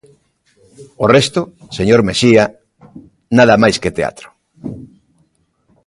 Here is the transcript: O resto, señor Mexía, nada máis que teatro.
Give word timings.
O 1.03 1.05
resto, 1.15 1.41
señor 1.77 1.99
Mexía, 2.07 2.43
nada 3.37 3.55
máis 3.63 3.75
que 3.81 3.95
teatro. 3.97 4.27